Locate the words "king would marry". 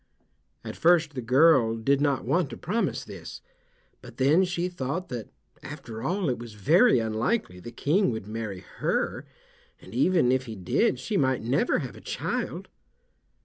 7.71-8.61